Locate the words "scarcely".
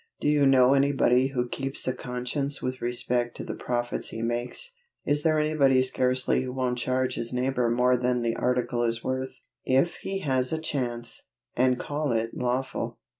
5.83-6.41